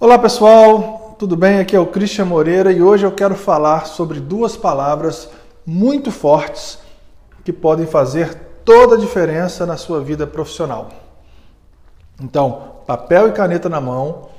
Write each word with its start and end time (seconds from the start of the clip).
Olá 0.00 0.18
pessoal, 0.18 1.14
tudo 1.20 1.36
bem? 1.36 1.60
Aqui 1.60 1.76
é 1.76 1.78
o 1.78 1.86
Christian 1.86 2.24
Moreira 2.24 2.72
e 2.72 2.82
hoje 2.82 3.06
eu 3.06 3.12
quero 3.12 3.36
falar 3.36 3.86
sobre 3.86 4.18
duas 4.18 4.56
palavras 4.56 5.30
muito 5.64 6.10
fortes 6.10 6.80
que 7.44 7.52
podem 7.52 7.86
fazer 7.86 8.34
toda 8.64 8.96
a 8.96 8.98
diferença 8.98 9.64
na 9.64 9.76
sua 9.76 10.00
vida 10.00 10.26
profissional. 10.26 10.90
Então, 12.20 12.72
papel 12.84 13.28
e 13.28 13.32
caneta 13.32 13.68
na 13.68 13.80
mão 13.80 14.30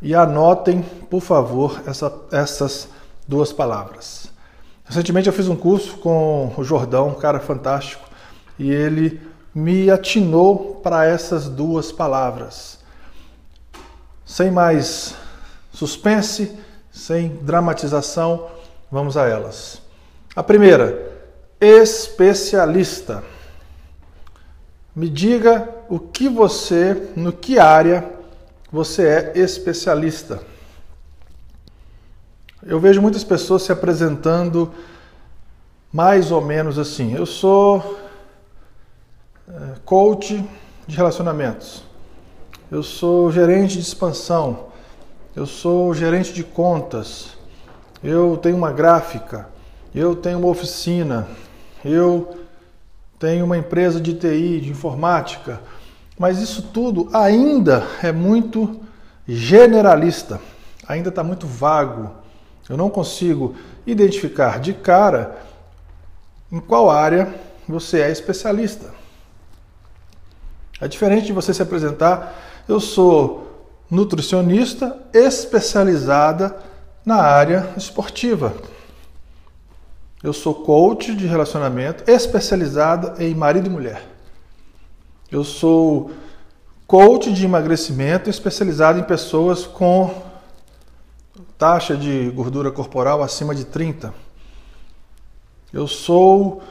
e 0.00 0.14
anotem, 0.14 0.80
por 1.10 1.20
favor, 1.20 1.82
essa, 1.86 2.10
essas 2.32 2.88
duas 3.28 3.52
palavras. 3.52 4.32
Recentemente 4.82 5.28
eu 5.28 5.34
fiz 5.34 5.46
um 5.46 5.56
curso 5.56 5.98
com 5.98 6.54
o 6.56 6.64
Jordão, 6.64 7.08
um 7.08 7.14
cara 7.14 7.38
fantástico, 7.38 8.08
e 8.58 8.72
ele 8.72 9.20
me 9.54 9.90
atinou 9.90 10.80
para 10.82 11.04
essas 11.04 11.50
duas 11.50 11.92
palavras 11.92 12.79
sem 14.30 14.48
mais 14.48 15.16
suspense, 15.72 16.56
sem 16.92 17.30
dramatização, 17.42 18.48
vamos 18.88 19.16
a 19.16 19.26
elas. 19.26 19.82
A 20.36 20.42
primeira, 20.42 21.10
especialista. 21.60 23.24
Me 24.94 25.10
diga 25.10 25.68
o 25.88 25.98
que 25.98 26.28
você, 26.28 27.10
no 27.16 27.32
que 27.32 27.58
área 27.58 28.08
você 28.70 29.08
é 29.08 29.32
especialista. 29.40 30.40
Eu 32.62 32.78
vejo 32.78 33.02
muitas 33.02 33.24
pessoas 33.24 33.62
se 33.62 33.72
apresentando 33.72 34.72
mais 35.92 36.30
ou 36.30 36.40
menos 36.40 36.78
assim. 36.78 37.16
Eu 37.16 37.26
sou 37.26 37.98
eh, 39.48 39.74
coach 39.84 40.48
de 40.86 40.96
relacionamentos 40.96 41.89
eu 42.70 42.82
sou 42.84 43.32
gerente 43.32 43.74
de 43.74 43.80
expansão, 43.80 44.66
eu 45.34 45.44
sou 45.44 45.92
gerente 45.92 46.32
de 46.32 46.44
contas, 46.44 47.36
eu 48.02 48.36
tenho 48.36 48.56
uma 48.56 48.70
gráfica, 48.70 49.48
eu 49.92 50.14
tenho 50.14 50.38
uma 50.38 50.48
oficina, 50.48 51.26
eu 51.84 52.38
tenho 53.18 53.44
uma 53.44 53.58
empresa 53.58 54.00
de 54.00 54.14
TI, 54.14 54.60
de 54.60 54.70
informática, 54.70 55.60
mas 56.16 56.38
isso 56.38 56.62
tudo 56.62 57.08
ainda 57.12 57.84
é 58.02 58.12
muito 58.12 58.80
generalista, 59.26 60.40
ainda 60.86 61.08
está 61.08 61.24
muito 61.24 61.46
vago. 61.46 62.10
Eu 62.68 62.76
não 62.76 62.88
consigo 62.88 63.56
identificar 63.84 64.60
de 64.60 64.72
cara 64.72 65.38
em 66.52 66.60
qual 66.60 66.88
área 66.88 67.34
você 67.68 68.00
é 68.00 68.12
especialista. 68.12 68.94
É 70.80 70.86
diferente 70.86 71.26
de 71.26 71.32
você 71.32 71.52
se 71.52 71.62
apresentar 71.62 72.49
eu 72.70 72.78
sou 72.78 73.48
nutricionista 73.90 74.96
especializada 75.12 76.56
na 77.04 77.16
área 77.16 77.72
esportiva. 77.76 78.54
Eu 80.22 80.32
sou 80.32 80.54
coach 80.54 81.14
de 81.14 81.26
relacionamento 81.26 82.08
especializada 82.08 83.22
em 83.22 83.34
marido 83.34 83.66
e 83.66 83.70
mulher. 83.70 84.06
Eu 85.32 85.42
sou 85.42 86.12
coach 86.86 87.32
de 87.32 87.44
emagrecimento 87.44 88.30
especializado 88.30 89.00
em 89.00 89.02
pessoas 89.02 89.66
com 89.66 90.22
taxa 91.58 91.96
de 91.96 92.30
gordura 92.30 92.70
corporal 92.70 93.20
acima 93.20 93.52
de 93.52 93.64
30. 93.64 94.14
Eu 95.72 95.88
sou 95.88 96.62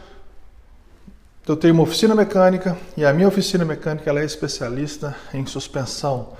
eu 1.52 1.58
tenho 1.58 1.73
uma 1.73 1.83
oficina 1.83 2.14
mecânica 2.14 2.78
e 2.95 3.03
a 3.03 3.11
minha 3.11 3.28
oficina 3.28 3.66
mecânica 3.66 4.08
ela 4.08 4.19
é 4.19 4.25
especialista 4.25 5.16
em 5.33 5.45
suspensão. 5.47 6.33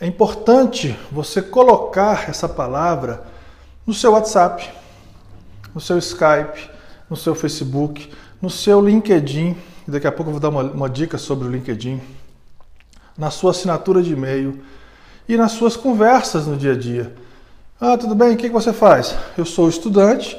É 0.00 0.06
importante 0.06 0.98
você 1.12 1.42
colocar 1.42 2.30
essa 2.30 2.48
palavra 2.48 3.24
no 3.86 3.92
seu 3.92 4.12
WhatsApp, 4.12 4.66
no 5.74 5.80
seu 5.80 5.98
Skype, 5.98 6.70
no 7.10 7.16
seu 7.16 7.34
Facebook, 7.34 8.10
no 8.40 8.48
seu 8.48 8.80
LinkedIn. 8.80 9.54
Daqui 9.86 10.06
a 10.06 10.12
pouco 10.12 10.30
eu 10.30 10.32
vou 10.32 10.40
dar 10.40 10.48
uma, 10.48 10.62
uma 10.62 10.88
dica 10.88 11.18
sobre 11.18 11.46
o 11.46 11.50
LinkedIn. 11.50 12.00
Na 13.16 13.30
sua 13.30 13.50
assinatura 13.50 14.02
de 14.02 14.12
e-mail 14.14 14.62
e 15.28 15.36
nas 15.36 15.52
suas 15.52 15.76
conversas 15.76 16.46
no 16.46 16.56
dia 16.56 16.72
a 16.72 16.78
dia. 16.78 17.14
Ah, 17.78 17.98
tudo 17.98 18.14
bem? 18.14 18.32
O 18.32 18.36
que 18.38 18.48
você 18.48 18.72
faz? 18.72 19.14
Eu 19.36 19.44
sou 19.44 19.68
estudante, 19.68 20.38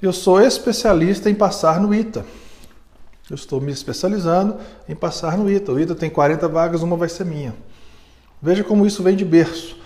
eu 0.00 0.12
sou 0.12 0.40
especialista 0.40 1.28
em 1.28 1.34
passar 1.34 1.80
no 1.80 1.94
ITA. 1.94 2.24
Eu 3.30 3.36
estou 3.36 3.60
me 3.60 3.70
especializando 3.70 4.56
em 4.88 4.94
passar 4.94 5.38
no 5.38 5.48
ITA. 5.48 5.70
O 5.70 5.78
ITA 5.78 5.94
tem 5.94 6.10
40 6.10 6.48
vagas, 6.48 6.82
uma 6.82 6.96
vai 6.96 7.08
ser 7.08 7.24
minha. 7.24 7.54
Veja 8.42 8.64
como 8.64 8.84
isso 8.84 9.04
vem 9.04 9.14
de 9.14 9.24
berço. 9.24 9.76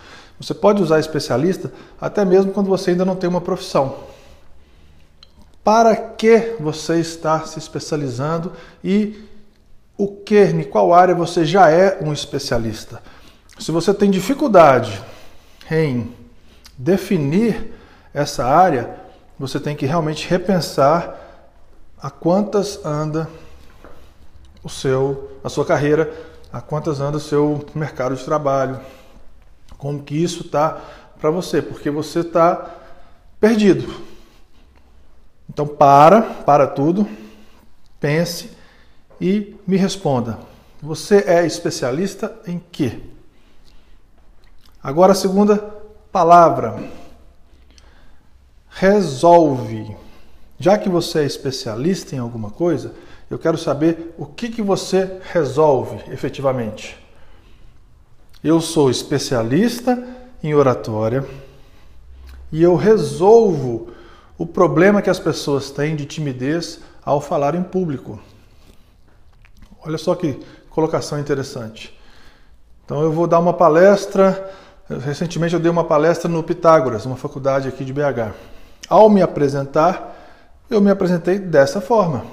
Você 0.40 0.54
pode 0.54 0.82
usar 0.82 0.98
especialista 0.98 1.70
até 2.00 2.24
mesmo 2.24 2.52
quando 2.52 2.68
você 2.68 2.90
ainda 2.90 3.04
não 3.04 3.14
tem 3.14 3.28
uma 3.28 3.42
profissão. 3.42 3.96
Para 5.62 5.94
que 5.94 6.56
você 6.58 6.98
está 6.98 7.44
se 7.44 7.58
especializando 7.58 8.52
e 8.82 9.22
o 9.96 10.08
que, 10.08 10.42
em 10.42 10.64
qual 10.64 10.94
área 10.94 11.14
você 11.14 11.44
já 11.44 11.70
é 11.70 11.98
um 12.02 12.12
especialista? 12.12 13.02
Se 13.58 13.70
você 13.70 13.92
tem 13.92 14.10
dificuldade 14.10 15.00
em 15.70 16.12
definir 16.76 17.72
essa 18.12 18.44
área, 18.44 18.90
você 19.38 19.60
tem 19.60 19.76
que 19.76 19.86
realmente 19.86 20.28
repensar 20.28 21.33
a 22.04 22.10
quantas 22.10 22.84
anda 22.84 23.26
o 24.62 24.68
seu, 24.68 25.38
a 25.42 25.48
sua 25.48 25.64
carreira, 25.64 26.12
a 26.52 26.60
quantas 26.60 27.00
anda 27.00 27.16
o 27.16 27.20
seu 27.20 27.64
mercado 27.74 28.14
de 28.14 28.22
trabalho, 28.22 28.78
como 29.78 30.02
que 30.02 30.22
isso 30.22 30.42
está 30.42 30.82
para 31.18 31.30
você, 31.30 31.62
porque 31.62 31.88
você 31.88 32.20
está 32.20 32.74
perdido. 33.40 34.02
Então 35.48 35.66
para, 35.66 36.20
para 36.20 36.66
tudo, 36.66 37.08
pense 37.98 38.50
e 39.18 39.56
me 39.66 39.78
responda. 39.78 40.38
Você 40.82 41.24
é 41.26 41.46
especialista 41.46 42.38
em 42.46 42.62
quê? 42.70 43.00
Agora 44.82 45.12
a 45.12 45.16
segunda 45.16 45.56
palavra. 46.12 46.86
Resolve. 48.68 50.03
Já 50.58 50.78
que 50.78 50.88
você 50.88 51.20
é 51.20 51.24
especialista 51.24 52.14
em 52.14 52.18
alguma 52.18 52.50
coisa, 52.50 52.94
eu 53.30 53.38
quero 53.38 53.58
saber 53.58 54.14
o 54.16 54.26
que, 54.26 54.48
que 54.48 54.62
você 54.62 55.18
resolve 55.32 55.98
efetivamente. 56.12 56.98
Eu 58.42 58.60
sou 58.60 58.90
especialista 58.90 60.02
em 60.42 60.54
oratória 60.54 61.24
e 62.52 62.62
eu 62.62 62.76
resolvo 62.76 63.88
o 64.36 64.46
problema 64.46 65.00
que 65.00 65.10
as 65.10 65.18
pessoas 65.18 65.70
têm 65.70 65.96
de 65.96 66.04
timidez 66.04 66.80
ao 67.04 67.20
falar 67.20 67.54
em 67.54 67.62
público. 67.62 68.20
Olha 69.84 69.98
só 69.98 70.14
que 70.14 70.40
colocação 70.70 71.18
interessante. 71.18 71.98
Então 72.84 73.02
eu 73.02 73.10
vou 73.10 73.26
dar 73.26 73.38
uma 73.38 73.52
palestra. 73.52 74.52
Recentemente 75.00 75.54
eu 75.54 75.60
dei 75.60 75.70
uma 75.70 75.84
palestra 75.84 76.28
no 76.28 76.42
Pitágoras, 76.42 77.06
uma 77.06 77.16
faculdade 77.16 77.68
aqui 77.68 77.84
de 77.84 77.92
BH. 77.92 78.34
Ao 78.88 79.08
me 79.08 79.22
apresentar, 79.22 80.13
eu 80.68 80.80
me 80.80 80.90
apresentei 80.90 81.38
dessa 81.38 81.80
forma. 81.80 82.24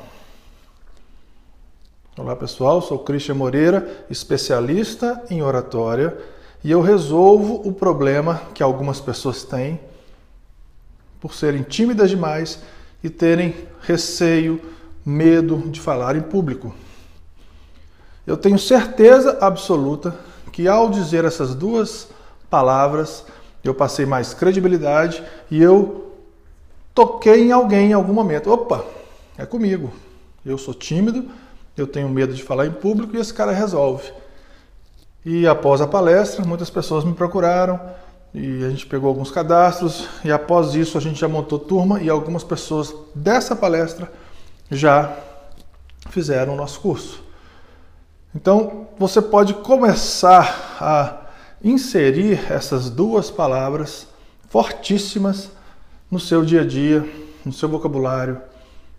Olá 2.18 2.36
pessoal, 2.36 2.82
sou 2.82 3.00
Christian 3.00 3.36
Moreira, 3.36 4.06
especialista 4.10 5.24
em 5.30 5.42
oratória 5.42 6.18
e 6.64 6.72
eu 6.72 6.82
resolvo 6.82 7.62
o 7.68 7.74
problema 7.74 8.42
que 8.54 8.64
algumas 8.64 9.00
pessoas 9.00 9.44
têm 9.44 9.80
por 11.20 11.34
serem 11.34 11.64
tímidas 11.64 12.10
demais 12.10 12.60
e 13.04 13.10
terem 13.10 13.56
receio, 13.82 14.62
medo 15.06 15.58
de 15.70 15.80
falar 15.80 16.16
em 16.16 16.22
público. 16.22 16.74
Eu 18.26 18.38
tenho 18.38 18.60
certeza 18.60 19.38
absoluta 19.42 20.16
que 20.52 20.68
ao 20.68 20.90
dizer 20.90 21.26
essas 21.26 21.56
duas 21.56 22.08
palavras, 22.50 23.26
eu 23.64 23.74
passei 23.74 24.06
mais 24.06 24.34
credibilidade 24.34 25.24
e 25.50 25.62
eu 25.62 26.11
toquei 26.94 27.48
em 27.48 27.52
alguém 27.52 27.92
em 27.92 27.94
algum 27.94 28.14
momento. 28.14 28.52
Opa, 28.52 28.86
é 29.38 29.46
comigo. 29.46 29.92
Eu 30.46 30.58
sou 30.58 30.74
tímido, 30.74 31.30
eu 31.78 31.88
tenho 31.88 32.10
medo 32.10 32.34
de 32.34 32.44
falar 32.44 32.66
em 32.66 32.72
público 32.72 33.16
e 33.16 33.20
esse 33.20 33.34
cara 33.34 33.52
resolve. 33.52 34.12
E 35.26 35.46
após 35.48 35.82
a 35.82 35.88
palestra, 35.88 36.44
muitas 36.44 36.70
pessoas 36.70 37.04
me 37.04 37.14
procuraram 37.14 37.80
e 38.34 38.64
a 38.64 38.70
gente 38.70 38.86
pegou 38.86 39.10
alguns 39.10 39.30
cadastros 39.30 40.08
e 40.24 40.32
após 40.32 40.74
isso 40.74 40.98
a 40.98 41.02
gente 41.02 41.20
já 41.20 41.28
montou 41.28 41.60
turma 41.60 42.02
e 42.02 42.10
algumas 42.10 42.44
pessoas 42.44 42.94
dessa 43.14 43.56
palestra 43.56 44.12
já 44.70 45.16
fizeram 46.10 46.54
o 46.54 46.58
nosso 46.58 46.80
curso. 46.80 47.24
Então, 48.34 48.88
você 48.98 49.22
pode 49.22 49.54
começar 49.56 50.78
a 50.80 51.22
inserir 51.64 52.52
essas 52.52 52.90
duas 52.90 53.30
palavras 53.30 54.08
fortíssimas 54.50 55.52
no 56.12 56.20
seu 56.20 56.44
dia 56.44 56.62
a 56.62 56.66
dia, 56.66 57.10
no 57.46 57.54
seu 57.54 57.70
vocabulário, 57.70 58.42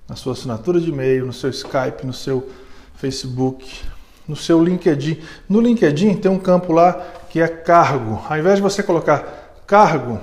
na 0.09 0.17
sua 0.17 0.33
assinatura 0.33 0.81
de 0.81 0.89
e-mail, 0.89 1.27
no 1.27 1.33
seu 1.33 1.51
Skype, 1.51 2.07
no 2.07 2.13
seu 2.15 2.49
Facebook, 2.97 3.83
no 4.27 4.35
seu 4.35 4.65
LinkedIn. 4.65 5.21
No 5.47 5.61
LinkedIn 5.61 6.17
tem 6.17 6.31
um 6.31 6.39
campo 6.39 6.73
lá 6.73 6.95
que 7.29 7.39
é 7.41 7.47
cargo. 7.47 8.23
Ao 8.27 8.39
invés 8.39 8.57
de 8.57 8.63
você 8.63 8.83
colocar 8.83 9.63
cargo, 9.67 10.19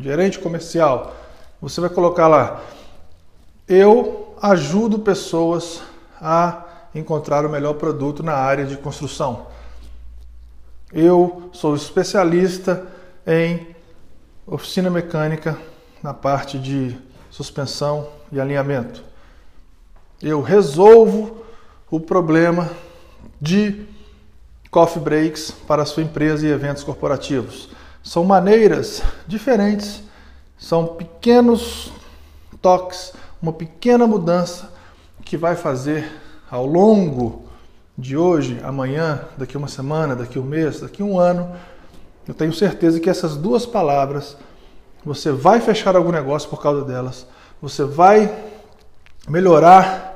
gerente 0.00 0.38
comercial, 0.38 1.14
você 1.60 1.78
vai 1.78 1.90
colocar 1.90 2.26
lá: 2.26 2.62
eu 3.68 4.34
ajudo 4.40 5.00
pessoas 5.00 5.82
a 6.20 6.64
encontrar 6.94 7.44
o 7.44 7.50
melhor 7.50 7.74
produto 7.74 8.22
na 8.22 8.32
área 8.32 8.64
de 8.64 8.78
construção. 8.78 9.46
Eu 10.90 11.50
sou 11.52 11.76
especialista 11.76 12.86
em 13.26 13.66
oficina 14.46 14.88
mecânica 14.88 15.58
na 16.02 16.14
parte 16.14 16.58
de 16.58 16.96
suspensão 17.30 18.08
e 18.32 18.40
alinhamento. 18.40 19.02
Eu 20.20 20.40
resolvo 20.40 21.44
o 21.90 22.00
problema 22.00 22.70
de 23.40 23.86
coffee 24.70 25.02
breaks 25.02 25.50
para 25.50 25.84
sua 25.84 26.02
empresa 26.02 26.46
e 26.46 26.50
eventos 26.50 26.84
corporativos. 26.84 27.70
São 28.02 28.24
maneiras 28.24 29.02
diferentes, 29.26 30.02
são 30.58 30.86
pequenos 30.86 31.92
toques, 32.60 33.12
uma 33.40 33.52
pequena 33.52 34.06
mudança 34.06 34.72
que 35.24 35.36
vai 35.36 35.54
fazer 35.54 36.10
ao 36.50 36.66
longo 36.66 37.46
de 37.96 38.16
hoje, 38.16 38.60
amanhã, 38.62 39.22
daqui 39.36 39.56
uma 39.56 39.68
semana, 39.68 40.14
daqui 40.14 40.38
um 40.38 40.44
mês, 40.44 40.80
daqui 40.80 41.02
um 41.02 41.18
ano, 41.18 41.54
eu 42.26 42.34
tenho 42.34 42.52
certeza 42.52 43.00
que 43.00 43.10
essas 43.10 43.36
duas 43.36 43.66
palavras 43.66 44.36
você 45.04 45.32
vai 45.32 45.60
fechar 45.60 45.96
algum 45.96 46.12
negócio 46.12 46.48
por 46.48 46.62
causa 46.62 46.84
delas, 46.84 47.26
você 47.60 47.84
vai 47.84 48.32
melhorar 49.28 50.08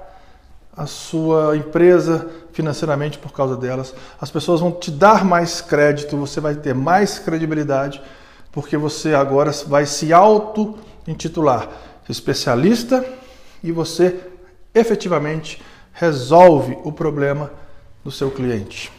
a 0.76 0.87
sua 0.87 1.56
empresa 1.56 2.31
financeiramente 2.52 3.19
por 3.19 3.32
causa 3.32 3.56
delas. 3.56 3.94
As 4.20 4.31
pessoas 4.31 4.61
vão 4.61 4.73
te 4.73 4.90
dar 4.90 5.25
mais 5.25 5.61
crédito, 5.61 6.17
você 6.17 6.40
vai 6.40 6.55
ter 6.55 6.75
mais 6.75 7.19
credibilidade, 7.19 8.02
porque 8.50 8.76
você 8.76 9.14
agora 9.14 9.50
vai 9.67 9.87
se 9.87 10.12
auto-intitular 10.12 11.69
especialista 12.08 13.05
e 13.62 13.70
você 13.70 14.19
efetivamente 14.75 15.62
resolve 15.93 16.76
o 16.84 16.93
problema 16.93 17.50
do 18.05 18.11
seu 18.11 18.31
cliente. 18.31 18.90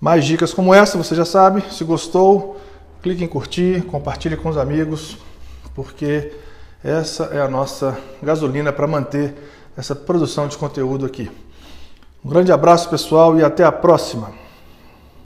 Mais 0.00 0.24
dicas 0.24 0.52
como 0.52 0.74
essa, 0.74 0.98
você 0.98 1.14
já 1.14 1.24
sabe. 1.24 1.62
Se 1.70 1.84
gostou, 1.84 2.60
clique 3.02 3.24
em 3.24 3.28
curtir, 3.28 3.82
compartilhe 3.86 4.36
com 4.36 4.48
os 4.48 4.56
amigos, 4.56 5.18
porque 5.74 6.32
essa 6.84 7.24
é 7.24 7.40
a 7.40 7.48
nossa 7.48 7.98
gasolina 8.22 8.72
para 8.72 8.86
manter 8.86 9.34
essa 9.76 9.94
produção 9.94 10.46
de 10.46 10.56
conteúdo 10.56 11.04
aqui. 11.04 11.28
Um 12.24 12.28
grande 12.30 12.52
abraço, 12.52 12.88
pessoal, 12.88 13.36
e 13.36 13.42
até 13.42 13.64
a 13.64 13.72
próxima! 13.72 14.41